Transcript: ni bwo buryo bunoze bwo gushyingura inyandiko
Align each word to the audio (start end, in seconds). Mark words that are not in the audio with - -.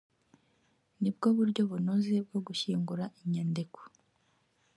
ni 1.01 1.09
bwo 1.15 1.27
buryo 1.37 1.61
bunoze 1.69 2.15
bwo 2.27 2.39
gushyingura 2.47 3.03
inyandiko 3.21 3.79